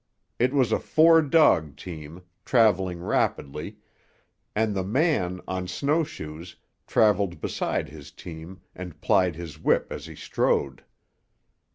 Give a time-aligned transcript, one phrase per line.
[0.39, 3.77] It was a four dog team, travelling rapidly,
[4.55, 6.55] and the man, on snow shoes,
[6.87, 10.83] travelled beside his team and plied his whip as he strode.